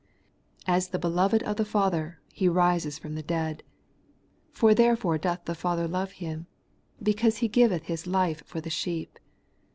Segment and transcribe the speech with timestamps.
[0.65, 3.61] As the beloved of the Father, He rises from the dead;
[4.51, 6.47] for therefore doth the Father love Him,
[7.03, 9.19] because He giveth His life for the sheep.